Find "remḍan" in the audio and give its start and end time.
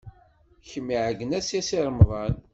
1.87-2.35